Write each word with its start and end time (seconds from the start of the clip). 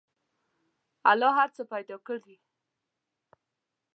الله 1.11 1.31
هر 1.39 1.49
څه 1.55 1.63
پیدا 1.73 1.97
کړي. 2.07 2.35